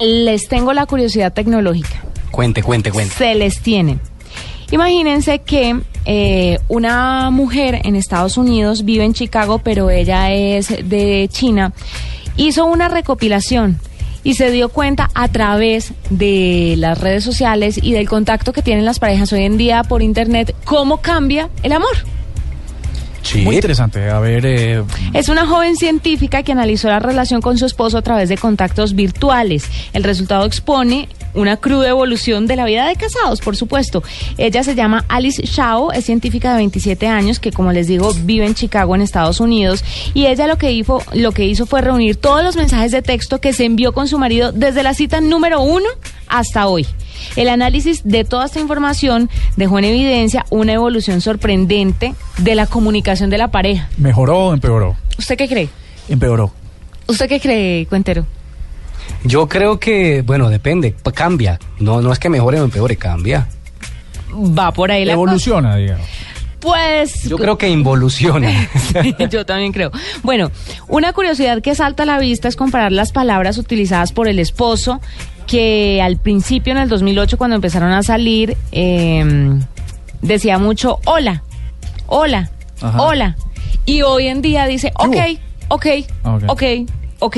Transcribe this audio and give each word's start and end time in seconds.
Les 0.00 0.46
tengo 0.46 0.72
la 0.74 0.86
curiosidad 0.86 1.32
tecnológica. 1.32 2.04
Cuente, 2.30 2.62
cuente, 2.62 2.92
cuente. 2.92 3.16
Se 3.16 3.34
les 3.34 3.58
tiene. 3.58 3.98
Imagínense 4.70 5.40
que 5.40 5.80
eh, 6.04 6.60
una 6.68 7.30
mujer 7.32 7.80
en 7.82 7.96
Estados 7.96 8.36
Unidos 8.36 8.84
vive 8.84 9.02
en 9.02 9.12
Chicago, 9.12 9.58
pero 9.58 9.90
ella 9.90 10.30
es 10.30 10.68
de 10.68 11.28
China, 11.32 11.72
hizo 12.36 12.64
una 12.66 12.88
recopilación 12.88 13.80
y 14.22 14.34
se 14.34 14.52
dio 14.52 14.68
cuenta 14.68 15.10
a 15.16 15.26
través 15.26 15.92
de 16.10 16.76
las 16.78 17.00
redes 17.00 17.24
sociales 17.24 17.80
y 17.82 17.92
del 17.92 18.08
contacto 18.08 18.52
que 18.52 18.62
tienen 18.62 18.84
las 18.84 19.00
parejas 19.00 19.32
hoy 19.32 19.42
en 19.42 19.56
día 19.56 19.82
por 19.82 20.02
internet 20.02 20.54
cómo 20.62 20.98
cambia 20.98 21.50
el 21.64 21.72
amor. 21.72 22.17
Sí. 23.28 23.42
Muy 23.42 23.56
interesante. 23.56 24.08
A 24.08 24.20
ver, 24.20 24.46
eh, 24.46 24.82
Es 25.12 25.28
una 25.28 25.46
joven 25.46 25.76
científica 25.76 26.42
que 26.42 26.52
analizó 26.52 26.88
la 26.88 26.98
relación 26.98 27.42
con 27.42 27.58
su 27.58 27.66
esposo 27.66 27.98
a 27.98 28.02
través 28.02 28.30
de 28.30 28.38
contactos 28.38 28.94
virtuales. 28.94 29.68
El 29.92 30.02
resultado 30.02 30.46
expone 30.46 31.10
una 31.34 31.58
cruda 31.58 31.90
evolución 31.90 32.46
de 32.46 32.56
la 32.56 32.64
vida 32.64 32.86
de 32.86 32.96
casados, 32.96 33.40
por 33.40 33.54
supuesto. 33.54 34.02
Ella 34.38 34.62
se 34.62 34.74
llama 34.74 35.04
Alice 35.08 35.42
Shao, 35.42 35.92
es 35.92 36.06
científica 36.06 36.52
de 36.52 36.56
27 36.56 37.06
años 37.06 37.38
que, 37.38 37.52
como 37.52 37.70
les 37.72 37.86
digo, 37.86 38.14
vive 38.22 38.46
en 38.46 38.54
Chicago, 38.54 38.94
en 38.94 39.02
Estados 39.02 39.40
Unidos. 39.40 39.84
Y 40.14 40.24
ella 40.24 40.46
lo 40.46 40.56
que 40.56 40.72
hizo, 40.72 41.02
lo 41.12 41.32
que 41.32 41.44
hizo 41.44 41.66
fue 41.66 41.82
reunir 41.82 42.16
todos 42.16 42.42
los 42.42 42.56
mensajes 42.56 42.92
de 42.92 43.02
texto 43.02 43.42
que 43.42 43.52
se 43.52 43.66
envió 43.66 43.92
con 43.92 44.08
su 44.08 44.18
marido 44.18 44.52
desde 44.52 44.82
la 44.82 44.94
cita 44.94 45.20
número 45.20 45.60
uno 45.60 45.86
hasta 46.28 46.66
hoy. 46.66 46.86
El 47.38 47.48
análisis 47.48 48.02
de 48.02 48.24
toda 48.24 48.46
esta 48.46 48.58
información 48.58 49.30
dejó 49.56 49.78
en 49.78 49.84
evidencia 49.84 50.44
una 50.50 50.72
evolución 50.72 51.20
sorprendente 51.20 52.16
de 52.38 52.54
la 52.56 52.66
comunicación 52.66 53.30
de 53.30 53.38
la 53.38 53.52
pareja. 53.52 53.88
¿mejoró 53.96 54.46
o 54.46 54.54
empeoró? 54.54 54.96
¿Usted 55.20 55.36
qué 55.36 55.46
cree? 55.46 55.68
Empeoró. 56.08 56.52
¿Usted 57.06 57.28
qué 57.28 57.38
cree, 57.38 57.86
Cuentero? 57.86 58.26
Yo 59.22 59.46
creo 59.46 59.78
que, 59.78 60.22
bueno, 60.22 60.50
depende, 60.50 60.96
cambia. 61.14 61.60
No, 61.78 62.02
no 62.02 62.12
es 62.12 62.18
que 62.18 62.28
mejore 62.28 62.60
o 62.60 62.64
empeore, 62.64 62.96
cambia. 62.96 63.46
Va 64.34 64.72
por 64.72 64.90
ahí 64.90 65.04
la 65.04 65.12
Evoluciona, 65.12 65.76
digamos. 65.76 66.08
Pues 66.58 67.22
Yo 67.22 67.36
creo 67.36 67.56
que 67.56 67.68
involuciona. 67.68 68.68
yo 69.30 69.46
también 69.46 69.72
creo. 69.72 69.92
Bueno, 70.24 70.50
una 70.88 71.12
curiosidad 71.12 71.62
que 71.62 71.76
salta 71.76 72.02
a 72.02 72.06
la 72.06 72.18
vista 72.18 72.48
es 72.48 72.56
comparar 72.56 72.90
las 72.90 73.12
palabras 73.12 73.58
utilizadas 73.58 74.10
por 74.10 74.26
el 74.26 74.40
esposo, 74.40 75.00
que 75.48 76.00
al 76.02 76.18
principio, 76.18 76.72
en 76.72 76.78
el 76.78 76.88
2008, 76.88 77.36
cuando 77.38 77.56
empezaron 77.56 77.90
a 77.90 78.02
salir, 78.04 78.56
eh, 78.70 79.54
decía 80.22 80.58
mucho 80.58 81.00
hola, 81.06 81.42
hola, 82.06 82.50
Ajá. 82.80 83.02
hola. 83.02 83.36
Y 83.84 84.02
hoy 84.02 84.26
en 84.28 84.42
día 84.42 84.66
dice 84.66 84.92
¿Qué 85.10 85.38
ok, 85.68 85.84
ok, 85.84 85.86
Ok. 86.24 86.42
ok, 86.48 86.62
ok. 87.20 87.36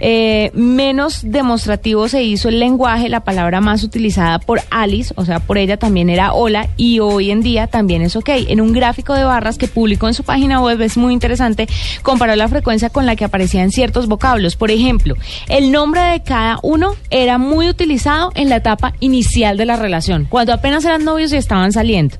Eh, 0.00 0.50
menos 0.54 1.20
demostrativo 1.22 2.08
se 2.08 2.22
hizo 2.22 2.48
el 2.48 2.60
lenguaje, 2.60 3.08
la 3.08 3.20
palabra 3.20 3.60
más 3.60 3.82
utilizada 3.82 4.38
por 4.38 4.60
Alice, 4.70 5.12
o 5.16 5.24
sea, 5.24 5.40
por 5.40 5.58
ella 5.58 5.76
también 5.76 6.08
era 6.08 6.32
hola 6.32 6.68
y 6.76 7.00
hoy 7.00 7.30
en 7.30 7.42
día 7.42 7.66
también 7.66 8.02
es 8.02 8.16
ok. 8.16 8.28
En 8.48 8.60
un 8.60 8.72
gráfico 8.72 9.14
de 9.14 9.24
barras 9.24 9.58
que 9.58 9.68
publicó 9.68 10.06
en 10.08 10.14
su 10.14 10.24
página 10.24 10.60
web 10.60 10.80
es 10.82 10.96
muy 10.96 11.12
interesante, 11.12 11.68
comparó 12.02 12.36
la 12.36 12.48
frecuencia 12.48 12.90
con 12.90 13.06
la 13.06 13.16
que 13.16 13.24
aparecían 13.24 13.70
ciertos 13.70 14.06
vocablos. 14.06 14.56
Por 14.56 14.70
ejemplo, 14.70 15.14
el 15.48 15.72
nombre 15.72 16.00
de 16.00 16.22
cada 16.22 16.58
uno 16.62 16.94
era 17.10 17.38
muy 17.38 17.68
utilizado 17.68 18.32
en 18.34 18.48
la 18.48 18.56
etapa 18.56 18.94
inicial 19.00 19.56
de 19.56 19.66
la 19.66 19.76
relación, 19.76 20.26
cuando 20.28 20.52
apenas 20.52 20.84
eran 20.84 21.04
novios 21.04 21.32
y 21.32 21.36
estaban 21.36 21.72
saliendo, 21.72 22.16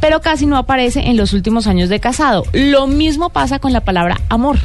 pero 0.00 0.20
casi 0.20 0.46
no 0.46 0.56
aparece 0.56 1.00
en 1.00 1.16
los 1.16 1.32
últimos 1.32 1.66
años 1.66 1.88
de 1.88 2.00
casado. 2.00 2.44
Lo 2.52 2.86
mismo 2.86 3.30
pasa 3.30 3.58
con 3.58 3.72
la 3.72 3.80
palabra 3.80 4.20
amor. 4.28 4.58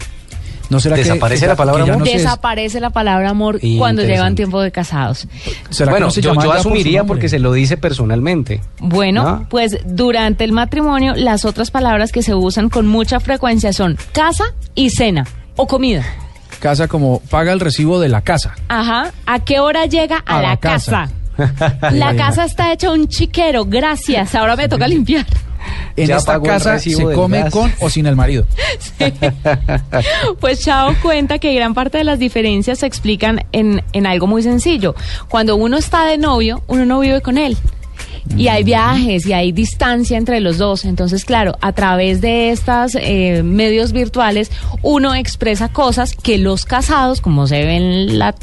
¿No 0.70 0.80
será 0.80 0.96
¿Desaparece 0.98 1.42
que- 1.42 1.48
la 1.48 1.56
palabra 1.56 1.84
que 1.86 1.92
amor? 1.92 2.06
no 2.08 2.12
Desaparece 2.12 2.80
la 2.80 2.90
palabra 2.90 3.30
amor 3.30 3.60
cuando 3.78 4.04
llevan 4.04 4.36
tiempo 4.36 4.62
de 4.62 4.72
casados. 4.72 5.28
¿será 5.70 5.90
que 5.90 5.94
bueno, 5.94 6.06
no 6.08 6.12
se 6.12 6.22
yo, 6.22 6.34
por 6.34 6.56
asumiría 6.58 7.04
porque 7.06 7.30
se 7.30 7.40
lo 7.40 7.54
dice 7.54 7.78
personalmente. 7.78 8.62
Bueno, 8.80 9.24
¿No? 9.24 9.48
pues 9.50 9.78
durante 9.86 10.44
el 10.44 10.52
matrimonio 10.52 11.14
las 11.16 11.46
otras 11.46 11.72
palabras 11.72 12.12
que 12.12 12.22
se 12.22 12.36
usan 12.36 12.70
con 12.70 12.86
mucha 12.88 13.20
frecuencia 13.20 13.72
son 13.74 13.98
casa 14.12 14.54
y 14.76 14.90
cena 14.90 15.26
o 15.56 15.68
comida. 15.68 16.04
Casa 16.60 16.88
como 16.88 17.20
paga 17.30 17.54
el 17.54 17.60
recibo 17.60 18.00
de 18.00 18.10
la 18.10 18.22
casa. 18.22 18.56
Ajá. 18.68 19.12
¿A 19.26 19.40
qué 19.40 19.60
hora 19.60 19.86
llega 19.86 20.24
a, 20.26 20.38
A 20.38 20.42
la, 20.42 20.48
la 20.50 20.58
casa? 20.58 21.10
casa. 21.38 21.92
la 21.92 22.16
casa 22.16 22.46
está 22.46 22.74
hecha 22.74 22.92
un 22.92 23.08
chiquero, 23.08 23.64
gracias. 23.66 24.34
Ahora 24.36 24.56
me 24.56 24.68
toca 24.68 24.88
limpiar. 24.88 25.26
En 25.98 26.08
Ya 26.08 26.18
esta 26.18 26.40
casa 26.42 26.78
se 26.80 26.94
come 27.04 27.42
gas. 27.42 27.52
con 27.54 27.72
o 27.82 27.90
sin 27.90 28.06
el 28.06 28.16
marido. 28.16 28.46
Pues 30.40 30.64
Chao 30.64 30.94
cuenta 31.02 31.40
que 31.40 31.54
gran 31.54 31.74
parte 31.74 31.98
de 31.98 32.04
las 32.04 32.20
diferencias 32.20 32.80
se 32.80 32.86
explican 32.86 33.46
en, 33.52 33.84
en 33.94 34.06
algo 34.06 34.28
muy 34.28 34.44
sencillo. 34.44 34.96
Cuando 35.28 35.56
uno 35.56 35.78
está 35.78 36.06
de 36.06 36.18
novio, 36.18 36.64
uno 36.68 36.86
no 36.86 37.00
vive 37.00 37.22
con 37.22 37.38
él. 37.38 37.58
Y 38.36 38.50
hay 38.50 38.64
viajes 38.64 39.26
y 39.26 39.34
hay 39.34 39.52
distancia 39.52 40.18
entre 40.18 40.40
los 40.42 40.58
dos. 40.58 40.86
Entonces, 40.86 41.24
claro, 41.26 41.58
a 41.62 41.72
través 41.72 42.20
de 42.22 42.52
estos 42.52 42.96
medios 43.44 43.94
virtuales, 43.94 44.52
uno 44.82 45.16
expresa 45.16 45.70
cosas 45.70 46.14
que 46.14 46.38
los 46.38 46.66
casados, 46.66 47.22
como 47.22 47.48
se 47.48 47.64
ven 47.64 47.84
en 47.84 48.20
la 48.20 48.36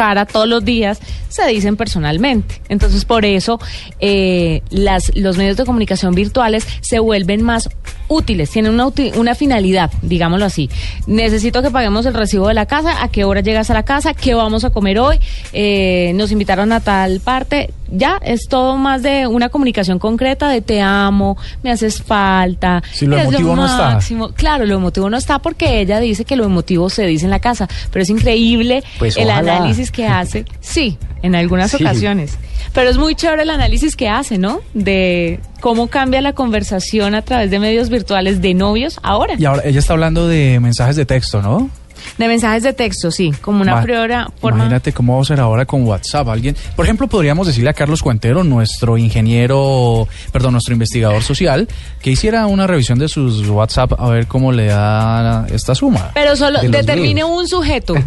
cara 0.00 0.24
todos 0.24 0.48
los 0.48 0.64
días, 0.64 0.98
se 1.28 1.46
dicen 1.46 1.76
personalmente. 1.76 2.62
Entonces, 2.70 3.04
por 3.04 3.26
eso 3.26 3.60
eh, 3.98 4.62
las, 4.70 5.14
los 5.14 5.36
medios 5.36 5.58
de 5.58 5.66
comunicación 5.66 6.14
virtuales 6.14 6.66
se 6.80 7.00
vuelven 7.00 7.42
más 7.42 7.68
útiles, 8.08 8.48
tienen 8.48 8.72
una, 8.72 8.90
una 9.16 9.34
finalidad, 9.34 9.92
digámoslo 10.00 10.46
así. 10.46 10.70
Necesito 11.06 11.60
que 11.60 11.70
paguemos 11.70 12.06
el 12.06 12.14
recibo 12.14 12.48
de 12.48 12.54
la 12.54 12.64
casa, 12.64 13.04
a 13.04 13.08
qué 13.08 13.24
hora 13.24 13.42
llegas 13.42 13.68
a 13.68 13.74
la 13.74 13.82
casa, 13.82 14.14
qué 14.14 14.32
vamos 14.32 14.64
a 14.64 14.70
comer 14.70 14.98
hoy, 14.98 15.20
eh, 15.52 16.12
nos 16.14 16.32
invitaron 16.32 16.72
a 16.72 16.80
tal 16.80 17.20
parte. 17.20 17.68
Ya 17.90 18.18
es 18.22 18.46
todo 18.48 18.76
más 18.76 19.02
de 19.02 19.26
una 19.26 19.48
comunicación 19.48 19.98
concreta 19.98 20.48
de 20.48 20.60
te 20.60 20.80
amo, 20.80 21.36
me 21.62 21.70
haces 21.70 22.02
falta. 22.02 22.82
Si 22.92 23.06
lo 23.06 23.18
emotivo 23.18 23.56
no 23.56 23.66
está. 23.66 23.90
máximo. 23.94 24.28
Claro, 24.32 24.64
lo 24.66 24.74
emotivo 24.76 25.10
no 25.10 25.16
está 25.16 25.38
porque 25.40 25.80
ella 25.80 25.98
dice 26.00 26.24
que 26.24 26.36
lo 26.36 26.44
emotivo 26.44 26.88
se 26.90 27.06
dice 27.06 27.24
en 27.24 27.30
la 27.30 27.40
casa, 27.40 27.68
pero 27.92 28.02
es 28.02 28.10
increíble 28.10 28.82
Pues 28.98 29.16
el 29.16 29.28
ojalá. 29.28 29.56
análisis 29.56 29.90
que 29.90 30.06
hace. 30.06 30.44
Sí, 30.60 30.98
en 31.22 31.34
algunas 31.34 31.70
Sí. 31.72 31.82
ocasiones. 31.82 32.38
Pero 32.72 32.90
es 32.90 32.96
muy 32.98 33.14
chévere 33.14 33.42
el 33.42 33.50
análisis 33.50 33.96
que 33.96 34.08
hace, 34.08 34.38
¿no? 34.38 34.60
De 34.74 35.40
cómo 35.60 35.88
cambia 35.88 36.20
la 36.20 36.32
conversación 36.34 37.14
a 37.14 37.22
través 37.22 37.50
de 37.50 37.58
medios 37.58 37.88
virtuales 37.88 38.40
de 38.40 38.54
novios 38.54 39.00
ahora. 39.02 39.34
Y 39.38 39.44
ahora 39.44 39.62
ella 39.64 39.80
está 39.80 39.94
hablando 39.94 40.28
de 40.28 40.60
mensajes 40.60 40.94
de 40.96 41.06
texto, 41.06 41.42
¿no? 41.42 41.70
De 42.18 42.28
mensajes 42.28 42.62
de 42.62 42.72
texto, 42.72 43.10
sí, 43.10 43.32
como 43.40 43.62
una 43.62 43.76
Ma- 43.76 43.82
priora 43.82 44.30
forma. 44.40 44.58
Imagínate 44.58 44.92
cómo 44.92 45.16
va 45.16 45.22
a 45.22 45.24
ser 45.24 45.40
ahora 45.40 45.64
con 45.66 45.84
WhatsApp. 45.84 46.28
Alguien, 46.28 46.56
por 46.76 46.84
ejemplo, 46.84 47.06
podríamos 47.08 47.46
decirle 47.46 47.70
a 47.70 47.72
Carlos 47.74 48.02
Cuentero, 48.02 48.44
nuestro 48.44 48.96
ingeniero, 48.98 50.06
perdón, 50.32 50.52
nuestro 50.52 50.72
investigador 50.74 51.22
social, 51.22 51.68
que 52.00 52.10
hiciera 52.10 52.46
una 52.46 52.66
revisión 52.66 52.98
de 52.98 53.08
sus 53.08 53.48
WhatsApp 53.48 53.92
a 53.98 54.08
ver 54.08 54.26
cómo 54.26 54.52
le 54.52 54.66
da 54.66 55.46
esta 55.52 55.74
suma. 55.74 56.10
Pero 56.14 56.36
solo 56.36 56.60
De 56.60 56.68
determine 56.68 57.24
un 57.24 57.46
sujeto. 57.48 57.94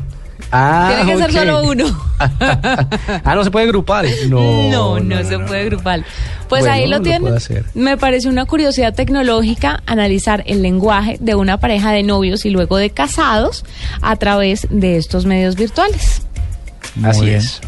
Ah, 0.51 0.93
Tiene 1.03 1.11
que 1.11 1.17
ser 1.17 1.33
solo 1.33 1.63
uno. 1.63 1.85
ah, 2.19 3.35
no 3.35 3.43
se 3.43 3.51
puede 3.51 3.67
grupar. 3.67 4.05
No, 4.29 4.69
No, 4.69 4.99
no, 4.99 5.23
se 5.23 5.39
puede 5.39 5.65
grupar. 5.65 6.03
Pues 6.47 6.61
Bueno, 6.61 6.75
ahí 6.75 6.87
lo 6.87 6.97
lo 6.97 7.03
tienen. 7.03 7.33
Me 7.73 7.97
parece 7.97 8.29
una 8.29 8.45
curiosidad 8.45 8.93
tecnológica 8.93 9.81
analizar 9.85 10.43
el 10.45 10.61
lenguaje 10.61 11.17
de 11.19 11.35
una 11.35 11.57
pareja 11.59 11.91
de 11.91 12.03
novios 12.03 12.45
y 12.45 12.51
luego 12.51 12.77
de 12.77 12.91
casados 12.91 13.65
a 14.01 14.15
través 14.17 14.67
de 14.69 14.97
estos 14.97 15.25
medios 15.25 15.55
virtuales. 15.55 16.21
Muy 16.95 17.09
Así 17.09 17.25
bien. 17.25 17.37
es. 17.37 17.61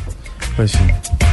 Pues 0.56 0.72
sí. 0.72 1.25